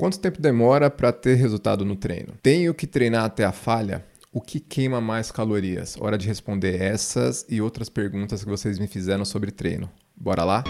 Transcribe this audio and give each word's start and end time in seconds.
Quanto 0.00 0.20
tempo 0.20 0.40
demora 0.40 0.88
para 0.88 1.10
ter 1.10 1.34
resultado 1.34 1.84
no 1.84 1.96
treino? 1.96 2.34
Tenho 2.40 2.72
que 2.72 2.86
treinar 2.86 3.24
até 3.24 3.44
a 3.44 3.50
falha? 3.50 4.06
O 4.32 4.40
que 4.40 4.60
queima 4.60 5.00
mais 5.00 5.32
calorias? 5.32 5.96
Hora 5.98 6.16
de 6.16 6.24
responder 6.24 6.80
essas 6.80 7.44
e 7.48 7.60
outras 7.60 7.88
perguntas 7.88 8.44
que 8.44 8.48
vocês 8.48 8.78
me 8.78 8.86
fizeram 8.86 9.24
sobre 9.24 9.50
treino. 9.50 9.90
Bora 10.16 10.44
lá? 10.44 10.62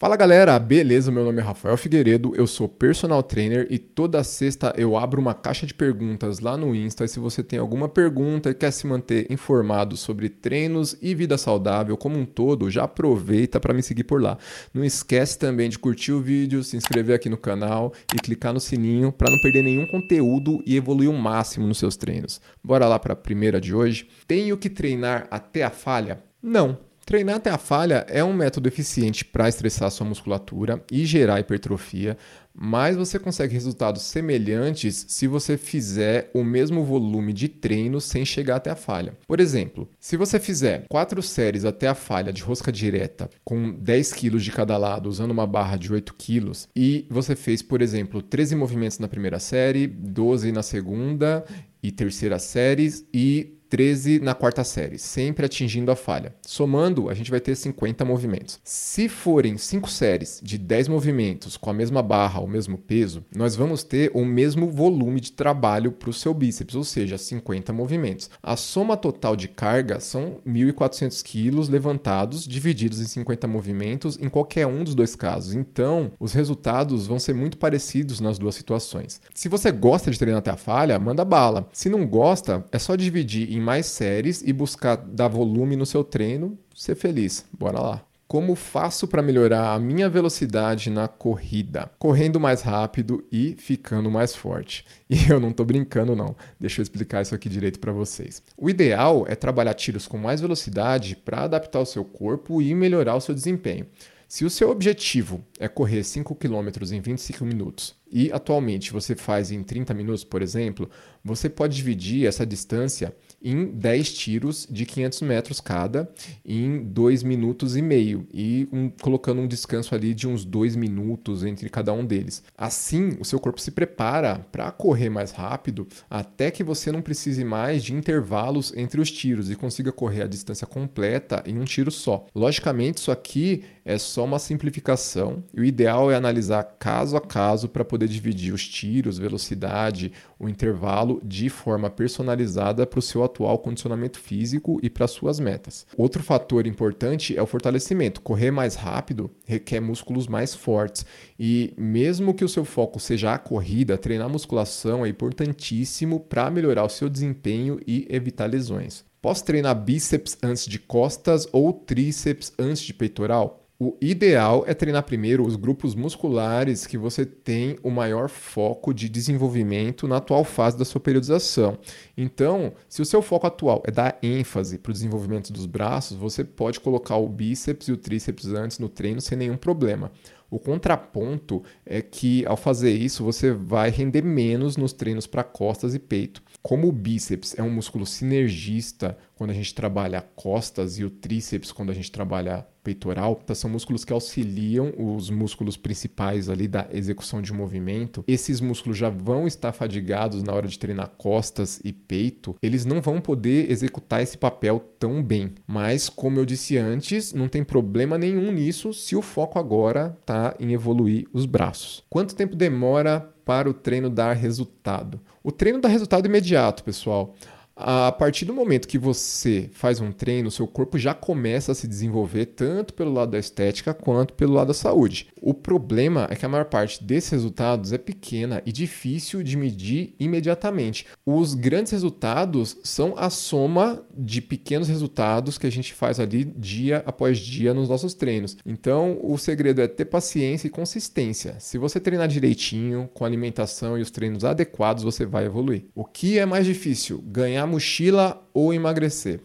Fala 0.00 0.16
galera, 0.16 0.58
beleza? 0.58 1.12
Meu 1.12 1.22
nome 1.22 1.42
é 1.42 1.44
Rafael 1.44 1.76
Figueiredo, 1.76 2.32
eu 2.34 2.46
sou 2.46 2.66
personal 2.66 3.22
trainer 3.22 3.66
e 3.68 3.78
toda 3.78 4.24
sexta 4.24 4.72
eu 4.78 4.96
abro 4.96 5.20
uma 5.20 5.34
caixa 5.34 5.66
de 5.66 5.74
perguntas 5.74 6.40
lá 6.40 6.56
no 6.56 6.74
Insta. 6.74 7.04
E 7.04 7.08
se 7.08 7.20
você 7.20 7.42
tem 7.42 7.58
alguma 7.58 7.86
pergunta 7.86 8.48
e 8.48 8.54
quer 8.54 8.70
se 8.70 8.86
manter 8.86 9.30
informado 9.30 9.98
sobre 9.98 10.30
treinos 10.30 10.96
e 11.02 11.14
vida 11.14 11.36
saudável 11.36 11.98
como 11.98 12.18
um 12.18 12.24
todo, 12.24 12.70
já 12.70 12.84
aproveita 12.84 13.60
para 13.60 13.74
me 13.74 13.82
seguir 13.82 14.04
por 14.04 14.22
lá. 14.22 14.38
Não 14.72 14.82
esquece 14.82 15.38
também 15.38 15.68
de 15.68 15.78
curtir 15.78 16.12
o 16.12 16.20
vídeo, 16.22 16.64
se 16.64 16.78
inscrever 16.78 17.14
aqui 17.14 17.28
no 17.28 17.36
canal 17.36 17.92
e 18.14 18.16
clicar 18.16 18.54
no 18.54 18.60
sininho 18.60 19.12
para 19.12 19.30
não 19.30 19.38
perder 19.42 19.62
nenhum 19.62 19.86
conteúdo 19.86 20.62
e 20.64 20.78
evoluir 20.78 21.10
o 21.10 21.12
máximo 21.12 21.66
nos 21.66 21.76
seus 21.76 21.94
treinos. 21.94 22.40
Bora 22.64 22.88
lá 22.88 22.98
para 22.98 23.12
a 23.12 23.16
primeira 23.16 23.60
de 23.60 23.74
hoje. 23.74 24.08
Tenho 24.26 24.56
que 24.56 24.70
treinar 24.70 25.28
até 25.30 25.62
a 25.62 25.68
falha? 25.68 26.24
Não. 26.42 26.88
Treinar 27.04 27.36
até 27.36 27.50
a 27.50 27.58
falha 27.58 28.06
é 28.08 28.22
um 28.22 28.32
método 28.32 28.68
eficiente 28.68 29.24
para 29.24 29.48
estressar 29.48 29.90
sua 29.90 30.06
musculatura 30.06 30.82
e 30.92 31.04
gerar 31.04 31.40
hipertrofia, 31.40 32.16
mas 32.54 32.96
você 32.96 33.18
consegue 33.18 33.54
resultados 33.54 34.02
semelhantes 34.02 35.06
se 35.08 35.26
você 35.26 35.56
fizer 35.56 36.30
o 36.34 36.44
mesmo 36.44 36.84
volume 36.84 37.32
de 37.32 37.48
treino 37.48 38.00
sem 38.00 38.24
chegar 38.24 38.56
até 38.56 38.70
a 38.70 38.76
falha. 38.76 39.14
Por 39.26 39.40
exemplo, 39.40 39.88
se 39.98 40.16
você 40.16 40.38
fizer 40.38 40.84
4 40.88 41.22
séries 41.22 41.64
até 41.64 41.88
a 41.88 41.94
falha 41.94 42.32
de 42.32 42.42
rosca 42.42 42.70
direta 42.70 43.30
com 43.44 43.72
10 43.72 44.12
kg 44.12 44.38
de 44.38 44.52
cada 44.52 44.76
lado 44.76 45.08
usando 45.08 45.30
uma 45.30 45.46
barra 45.46 45.76
de 45.76 45.92
8 45.92 46.14
kg 46.14 46.52
e 46.76 47.06
você 47.10 47.34
fez, 47.34 47.62
por 47.62 47.82
exemplo, 47.82 48.22
13 48.22 48.54
movimentos 48.54 48.98
na 48.98 49.08
primeira 49.08 49.38
série, 49.38 49.86
12 49.86 50.52
na 50.52 50.62
segunda 50.62 51.44
e 51.82 51.90
terceira 51.90 52.38
séries 52.38 53.04
e 53.12 53.59
13 53.70 54.18
na 54.18 54.34
quarta 54.34 54.64
série, 54.64 54.98
sempre 54.98 55.46
atingindo 55.46 55.92
a 55.92 55.96
falha. 55.96 56.34
Somando, 56.42 57.08
a 57.08 57.14
gente 57.14 57.30
vai 57.30 57.38
ter 57.38 57.54
50 57.54 58.04
movimentos. 58.04 58.60
Se 58.64 59.08
forem 59.08 59.56
5 59.56 59.88
séries 59.88 60.40
de 60.42 60.58
10 60.58 60.88
movimentos 60.88 61.56
com 61.56 61.70
a 61.70 61.72
mesma 61.72 62.02
barra, 62.02 62.40
o 62.40 62.48
mesmo 62.48 62.76
peso, 62.76 63.24
nós 63.34 63.54
vamos 63.54 63.84
ter 63.84 64.10
o 64.12 64.24
mesmo 64.24 64.68
volume 64.68 65.20
de 65.20 65.30
trabalho 65.30 65.92
para 65.92 66.10
o 66.10 66.12
seu 66.12 66.34
bíceps, 66.34 66.74
ou 66.74 66.82
seja, 66.82 67.16
50 67.16 67.72
movimentos. 67.72 68.28
A 68.42 68.56
soma 68.56 68.96
total 68.96 69.36
de 69.36 69.46
carga 69.46 70.00
são 70.00 70.38
1.400 70.44 71.22
quilos 71.22 71.68
levantados, 71.68 72.44
divididos 72.46 73.00
em 73.00 73.04
50 73.04 73.46
movimentos 73.46 74.18
em 74.20 74.28
qualquer 74.28 74.66
um 74.66 74.82
dos 74.82 74.96
dois 74.96 75.14
casos. 75.14 75.54
Então, 75.54 76.10
os 76.18 76.32
resultados 76.32 77.06
vão 77.06 77.20
ser 77.20 77.34
muito 77.34 77.56
parecidos 77.56 78.18
nas 78.18 78.36
duas 78.36 78.56
situações. 78.56 79.20
Se 79.32 79.48
você 79.48 79.70
gosta 79.70 80.10
de 80.10 80.18
treinar 80.18 80.40
até 80.40 80.50
a 80.50 80.56
falha, 80.56 80.98
manda 80.98 81.24
bala. 81.24 81.68
Se 81.72 81.88
não 81.88 82.04
gosta, 82.04 82.64
é 82.72 82.78
só 82.78 82.96
dividir 82.96 83.52
em 83.52 83.59
em 83.60 83.62
mais 83.62 83.86
séries 83.86 84.42
e 84.44 84.52
buscar 84.52 84.96
dar 84.96 85.28
volume 85.28 85.76
no 85.76 85.86
seu 85.86 86.02
treino, 86.02 86.58
ser 86.74 86.94
feliz. 86.94 87.44
Bora 87.52 87.78
lá. 87.78 88.04
Como 88.26 88.54
faço 88.54 89.08
para 89.08 89.22
melhorar 89.22 89.74
a 89.74 89.78
minha 89.80 90.08
velocidade 90.08 90.88
na 90.88 91.08
corrida? 91.08 91.90
Correndo 91.98 92.38
mais 92.38 92.62
rápido 92.62 93.26
e 93.30 93.56
ficando 93.58 94.10
mais 94.10 94.34
forte. 94.34 94.86
E 95.10 95.28
eu 95.28 95.40
não 95.40 95.50
estou 95.50 95.66
brincando 95.66 96.14
não. 96.14 96.36
Deixa 96.58 96.80
eu 96.80 96.84
explicar 96.84 97.22
isso 97.22 97.34
aqui 97.34 97.48
direito 97.48 97.80
para 97.80 97.90
vocês. 97.90 98.40
O 98.56 98.70
ideal 98.70 99.26
é 99.28 99.34
trabalhar 99.34 99.74
tiros 99.74 100.06
com 100.06 100.16
mais 100.16 100.40
velocidade 100.40 101.16
para 101.16 101.42
adaptar 101.42 101.80
o 101.80 101.84
seu 101.84 102.04
corpo 102.04 102.62
e 102.62 102.72
melhorar 102.72 103.16
o 103.16 103.20
seu 103.20 103.34
desempenho. 103.34 103.86
Se 104.30 104.44
o 104.44 104.50
seu 104.50 104.70
objetivo 104.70 105.44
é 105.58 105.66
correr 105.66 106.04
5 106.04 106.36
km 106.36 106.68
em 106.92 107.00
25 107.00 107.44
minutos 107.44 107.96
e 108.08 108.30
atualmente 108.30 108.92
você 108.92 109.16
faz 109.16 109.50
em 109.50 109.64
30 109.64 109.92
minutos, 109.92 110.22
por 110.22 110.40
exemplo, 110.40 110.88
você 111.24 111.48
pode 111.48 111.74
dividir 111.74 112.28
essa 112.28 112.46
distância 112.46 113.12
em 113.42 113.66
10 113.66 114.12
tiros 114.12 114.66
de 114.70 114.84
500 114.84 115.22
metros 115.22 115.60
cada 115.60 116.10
em 116.44 116.82
2 116.82 117.22
minutos 117.22 117.76
e 117.76 117.82
meio 117.82 118.26
e 118.32 118.68
um, 118.72 118.90
colocando 118.90 119.40
um 119.40 119.46
descanso 119.46 119.94
ali 119.94 120.14
de 120.14 120.28
uns 120.28 120.44
2 120.44 120.76
minutos 120.76 121.44
entre 121.44 121.68
cada 121.68 121.92
um 121.92 122.04
deles. 122.04 122.42
Assim, 122.56 123.16
o 123.20 123.24
seu 123.24 123.40
corpo 123.40 123.60
se 123.60 123.70
prepara 123.70 124.46
para 124.52 124.70
correr 124.70 125.08
mais 125.08 125.32
rápido 125.32 125.86
até 126.08 126.50
que 126.50 126.62
você 126.62 126.92
não 126.92 127.02
precise 127.02 127.44
mais 127.44 127.82
de 127.82 127.94
intervalos 127.94 128.72
entre 128.76 129.00
os 129.00 129.10
tiros 129.10 129.50
e 129.50 129.56
consiga 129.56 129.92
correr 129.92 130.22
a 130.22 130.26
distância 130.26 130.66
completa 130.66 131.42
em 131.46 131.58
um 131.58 131.64
tiro 131.64 131.90
só. 131.90 132.26
Logicamente, 132.34 132.98
isso 132.98 133.10
aqui 133.10 133.64
é 133.84 133.98
só 133.98 134.24
uma 134.24 134.38
simplificação 134.38 135.42
e 135.54 135.60
o 135.60 135.64
ideal 135.64 136.10
é 136.10 136.14
analisar 136.14 136.62
caso 136.78 137.16
a 137.16 137.20
caso 137.20 137.68
para 137.68 137.84
poder 137.84 138.08
dividir 138.08 138.52
os 138.52 138.68
tiros, 138.68 139.18
velocidade, 139.18 140.12
o 140.38 140.48
intervalo 140.48 141.20
de 141.24 141.48
forma 141.48 141.88
personalizada 141.90 142.86
para 142.86 142.98
o 142.98 143.02
seu 143.02 143.22
atual 143.30 143.58
condicionamento 143.58 144.18
físico 144.18 144.78
e 144.82 144.90
para 144.90 145.06
suas 145.06 145.40
metas. 145.40 145.86
Outro 145.96 146.22
fator 146.22 146.66
importante 146.66 147.36
é 147.36 147.42
o 147.42 147.46
fortalecimento. 147.46 148.20
Correr 148.20 148.50
mais 148.50 148.74
rápido 148.74 149.30
requer 149.46 149.80
músculos 149.80 150.26
mais 150.26 150.54
fortes 150.54 151.06
e 151.38 151.72
mesmo 151.78 152.34
que 152.34 152.44
o 152.44 152.48
seu 152.48 152.64
foco 152.64 153.00
seja 153.00 153.32
a 153.32 153.38
corrida, 153.38 153.96
treinar 153.96 154.28
musculação 154.28 155.06
é 155.06 155.08
importantíssimo 155.08 156.20
para 156.20 156.50
melhorar 156.50 156.84
o 156.84 156.88
seu 156.88 157.08
desempenho 157.08 157.80
e 157.86 158.06
evitar 158.10 158.46
lesões. 158.46 159.04
Posso 159.22 159.44
treinar 159.44 159.74
bíceps 159.74 160.38
antes 160.42 160.66
de 160.66 160.78
costas 160.78 161.46
ou 161.52 161.72
tríceps 161.72 162.52
antes 162.58 162.82
de 162.82 162.94
peitoral? 162.94 163.59
O 163.82 163.96
ideal 163.98 164.62
é 164.66 164.74
treinar 164.74 165.04
primeiro 165.04 165.42
os 165.42 165.56
grupos 165.56 165.94
musculares 165.94 166.86
que 166.86 166.98
você 166.98 167.24
tem 167.24 167.78
o 167.82 167.88
maior 167.90 168.28
foco 168.28 168.92
de 168.92 169.08
desenvolvimento 169.08 170.06
na 170.06 170.18
atual 170.18 170.44
fase 170.44 170.76
da 170.76 170.84
sua 170.84 171.00
periodização. 171.00 171.78
Então, 172.14 172.74
se 172.90 173.00
o 173.00 173.06
seu 173.06 173.22
foco 173.22 173.46
atual 173.46 173.82
é 173.86 173.90
dar 173.90 174.18
ênfase 174.22 174.76
para 174.76 174.90
o 174.90 174.92
desenvolvimento 174.92 175.50
dos 175.50 175.64
braços, 175.64 176.14
você 176.14 176.44
pode 176.44 176.78
colocar 176.78 177.16
o 177.16 177.26
bíceps 177.26 177.88
e 177.88 177.92
o 177.92 177.96
tríceps 177.96 178.48
antes 178.48 178.78
no 178.78 178.86
treino 178.86 179.22
sem 179.22 179.38
nenhum 179.38 179.56
problema. 179.56 180.12
O 180.50 180.58
contraponto 180.58 181.62
é 181.86 182.02
que 182.02 182.44
ao 182.44 182.56
fazer 182.56 182.92
isso 182.92 183.22
você 183.22 183.52
vai 183.52 183.90
render 183.90 184.22
menos 184.22 184.76
nos 184.76 184.92
treinos 184.92 185.26
para 185.26 185.44
costas 185.44 185.94
e 185.94 185.98
peito. 185.98 186.42
Como 186.62 186.88
o 186.88 186.92
bíceps 186.92 187.58
é 187.58 187.62
um 187.62 187.70
músculo 187.70 188.04
sinergista 188.04 189.16
quando 189.34 189.50
a 189.50 189.54
gente 189.54 189.74
trabalha 189.74 190.20
costas 190.20 190.98
e 190.98 191.04
o 191.04 191.08
tríceps 191.08 191.72
quando 191.72 191.90
a 191.90 191.94
gente 191.94 192.12
trabalha 192.12 192.66
peitoral, 192.82 193.36
tá, 193.36 193.54
são 193.54 193.70
músculos 193.70 194.04
que 194.04 194.12
auxiliam 194.12 194.92
os 194.96 195.30
músculos 195.30 195.76
principais 195.76 196.48
ali 196.48 196.66
da 196.66 196.86
execução 196.92 197.40
de 197.40 197.52
movimento. 197.52 198.24
Esses 198.26 198.60
músculos 198.60 198.98
já 198.98 199.08
vão 199.08 199.46
estar 199.46 199.72
fadigados 199.72 200.42
na 200.42 200.52
hora 200.52 200.66
de 200.66 200.78
treinar 200.78 201.08
costas 201.16 201.80
e 201.84 201.92
peito, 201.92 202.56
eles 202.62 202.84
não 202.84 203.00
vão 203.00 203.20
poder 203.20 203.70
executar 203.70 204.22
esse 204.22 204.36
papel 204.36 204.80
tão 204.98 205.22
bem. 205.22 205.54
Mas, 205.66 206.08
como 206.08 206.38
eu 206.38 206.44
disse 206.44 206.76
antes, 206.76 207.32
não 207.32 207.48
tem 207.48 207.62
problema 207.62 208.18
nenhum 208.18 208.50
nisso 208.52 208.92
se 208.92 209.14
o 209.14 209.22
foco 209.22 209.58
agora 209.58 210.16
tá 210.24 210.39
em 210.58 210.72
evoluir 210.72 211.26
os 211.32 211.46
braços. 211.46 212.04
Quanto 212.08 212.34
tempo 212.34 212.56
demora 212.56 213.20
para 213.44 213.68
o 213.68 213.74
treino 213.74 214.08
dar 214.08 214.34
resultado? 214.34 215.20
O 215.42 215.50
treino 215.50 215.80
dá 215.80 215.88
resultado 215.88 216.26
imediato, 216.26 216.84
pessoal. 216.84 217.34
A 217.82 218.12
partir 218.12 218.44
do 218.44 218.52
momento 218.52 218.86
que 218.86 218.98
você 218.98 219.70
faz 219.72 220.00
um 220.00 220.12
treino, 220.12 220.50
seu 220.50 220.66
corpo 220.66 220.98
já 220.98 221.14
começa 221.14 221.72
a 221.72 221.74
se 221.74 221.88
desenvolver 221.88 222.46
tanto 222.46 222.92
pelo 222.92 223.10
lado 223.10 223.30
da 223.30 223.38
estética 223.38 223.94
quanto 223.94 224.34
pelo 224.34 224.52
lado 224.52 224.68
da 224.68 224.74
saúde. 224.74 225.28
O 225.50 225.54
problema 225.54 226.28
é 226.30 226.36
que 226.36 226.46
a 226.46 226.48
maior 226.48 226.66
parte 226.66 227.02
desses 227.02 227.30
resultados 227.30 227.92
é 227.92 227.98
pequena 227.98 228.62
e 228.64 228.70
difícil 228.70 229.42
de 229.42 229.56
medir 229.56 230.14
imediatamente. 230.16 231.08
Os 231.26 231.54
grandes 231.54 231.90
resultados 231.90 232.78
são 232.84 233.14
a 233.16 233.28
soma 233.30 234.00
de 234.16 234.40
pequenos 234.40 234.86
resultados 234.86 235.58
que 235.58 235.66
a 235.66 235.72
gente 235.72 235.92
faz 235.92 236.20
ali 236.20 236.44
dia 236.44 237.02
após 237.04 237.36
dia 237.36 237.74
nos 237.74 237.88
nossos 237.88 238.14
treinos. 238.14 238.58
Então, 238.64 239.18
o 239.24 239.36
segredo 239.36 239.82
é 239.82 239.88
ter 239.88 240.04
paciência 240.04 240.68
e 240.68 240.70
consistência. 240.70 241.58
Se 241.58 241.78
você 241.78 241.98
treinar 241.98 242.28
direitinho, 242.28 243.10
com 243.12 243.24
alimentação 243.24 243.98
e 243.98 244.02
os 244.02 244.10
treinos 244.12 244.44
adequados, 244.44 245.02
você 245.02 245.26
vai 245.26 245.46
evoluir. 245.46 245.86
O 245.96 246.04
que 246.04 246.38
é 246.38 246.46
mais 246.46 246.64
difícil? 246.64 247.20
Ganhar 247.26 247.66
mochila 247.66 248.40
ou 248.54 248.72
emagrecer? 248.72 249.40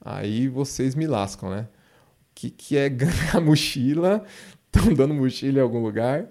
Aí 0.00 0.48
vocês 0.48 0.94
me 0.94 1.06
lascam, 1.06 1.50
né? 1.50 1.68
O 2.30 2.34
que, 2.34 2.50
que 2.50 2.76
é 2.78 2.88
ganhar 2.88 3.42
mochila? 3.42 4.24
Estão 4.78 4.94
dando 4.94 5.14
mochila 5.14 5.58
em 5.58 5.62
algum 5.62 5.82
lugar? 5.82 6.26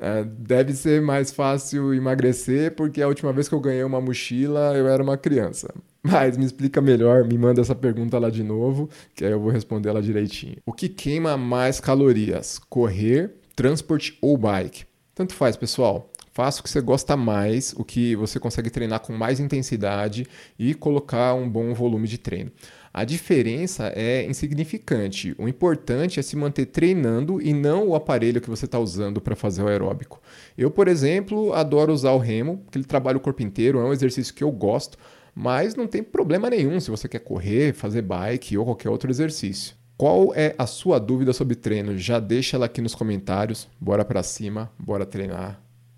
É, 0.00 0.24
deve 0.24 0.72
ser 0.72 1.00
mais 1.00 1.30
fácil 1.32 1.94
emagrecer, 1.94 2.74
porque 2.74 3.00
a 3.00 3.08
última 3.08 3.32
vez 3.32 3.48
que 3.48 3.54
eu 3.54 3.60
ganhei 3.60 3.82
uma 3.82 4.00
mochila 4.00 4.74
eu 4.76 4.86
era 4.86 5.02
uma 5.02 5.16
criança. 5.16 5.72
Mas 6.02 6.36
me 6.36 6.44
explica 6.44 6.80
melhor, 6.80 7.24
me 7.24 7.36
manda 7.36 7.60
essa 7.60 7.74
pergunta 7.74 8.18
lá 8.18 8.30
de 8.30 8.42
novo, 8.42 8.88
que 9.14 9.24
aí 9.24 9.32
eu 9.32 9.40
vou 9.40 9.50
responder 9.50 9.90
ela 9.90 10.02
direitinho. 10.02 10.56
O 10.64 10.72
que 10.72 10.88
queima 10.88 11.36
mais 11.36 11.78
calorias? 11.80 12.58
Correr, 12.68 13.30
transporte 13.54 14.16
ou 14.20 14.36
bike? 14.36 14.84
Tanto 15.14 15.34
faz, 15.34 15.56
pessoal. 15.56 16.10
Faça 16.32 16.60
o 16.60 16.62
que 16.62 16.70
você 16.70 16.80
gosta 16.80 17.16
mais, 17.16 17.74
o 17.76 17.84
que 17.84 18.14
você 18.14 18.38
consegue 18.38 18.70
treinar 18.70 19.00
com 19.00 19.12
mais 19.12 19.40
intensidade 19.40 20.26
e 20.58 20.74
colocar 20.74 21.34
um 21.34 21.48
bom 21.48 21.74
volume 21.74 22.06
de 22.06 22.18
treino. 22.18 22.52
A 22.92 23.04
diferença 23.04 23.92
é 23.94 24.24
insignificante. 24.24 25.34
O 25.38 25.48
importante 25.48 26.18
é 26.18 26.22
se 26.22 26.36
manter 26.36 26.66
treinando 26.66 27.40
e 27.40 27.52
não 27.52 27.88
o 27.88 27.94
aparelho 27.94 28.40
que 28.40 28.50
você 28.50 28.64
está 28.64 28.78
usando 28.78 29.20
para 29.20 29.36
fazer 29.36 29.62
o 29.62 29.68
aeróbico. 29.68 30.20
Eu, 30.58 30.70
por 30.70 30.88
exemplo, 30.88 31.52
adoro 31.52 31.92
usar 31.92 32.12
o 32.12 32.18
remo, 32.18 32.58
porque 32.58 32.78
ele 32.78 32.84
trabalha 32.84 33.16
o 33.16 33.20
corpo 33.20 33.42
inteiro, 33.42 33.78
é 33.78 33.84
um 33.84 33.92
exercício 33.92 34.34
que 34.34 34.42
eu 34.42 34.50
gosto, 34.50 34.98
mas 35.34 35.76
não 35.76 35.86
tem 35.86 36.02
problema 36.02 36.50
nenhum 36.50 36.80
se 36.80 36.90
você 36.90 37.08
quer 37.08 37.20
correr, 37.20 37.72
fazer 37.74 38.02
bike 38.02 38.58
ou 38.58 38.64
qualquer 38.64 38.90
outro 38.90 39.10
exercício. 39.10 39.74
Qual 39.96 40.32
é 40.34 40.54
a 40.58 40.66
sua 40.66 40.98
dúvida 40.98 41.32
sobre 41.32 41.54
treino? 41.54 41.96
Já 41.96 42.18
deixa 42.18 42.56
ela 42.56 42.66
aqui 42.66 42.80
nos 42.80 42.94
comentários. 42.94 43.68
Bora 43.78 44.04
para 44.04 44.22
cima, 44.22 44.70
bora 44.78 45.04
treinar. 45.04 45.69